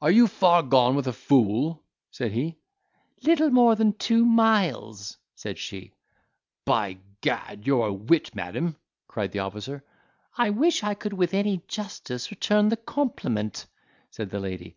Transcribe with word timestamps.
"Are 0.00 0.10
you 0.10 0.26
far 0.26 0.64
gone 0.64 0.96
with 0.96 1.06
a 1.06 1.12
fool?" 1.12 1.84
said 2.10 2.32
he. 2.32 2.58
"Little 3.22 3.50
more 3.50 3.76
than 3.76 3.92
two 3.92 4.24
miles," 4.26 5.18
said 5.36 5.56
she. 5.56 5.92
"By 6.64 6.98
Gad, 7.20 7.64
you're 7.64 7.86
a 7.86 7.92
wit, 7.92 8.34
madam," 8.34 8.74
cried 9.06 9.30
the 9.30 9.38
officer, 9.38 9.84
"I 10.36 10.50
wish 10.50 10.82
I 10.82 10.94
could 10.94 11.12
with 11.12 11.32
any 11.32 11.58
justice 11.68 12.32
return 12.32 12.70
the 12.70 12.76
compliment," 12.76 13.66
said 14.10 14.30
the 14.30 14.40
lady. 14.40 14.74